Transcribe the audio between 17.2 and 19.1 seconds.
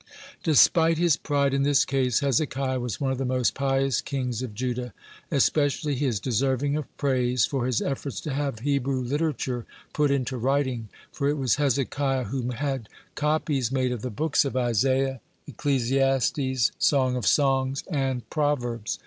Songs, and Proverbs.